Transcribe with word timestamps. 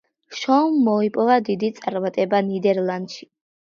შოუმ 0.37 0.79
მოიპოვა 0.87 1.37
დიდი 1.51 1.71
წარმატება 1.79 2.45
ნიდერლანდში. 2.53 3.35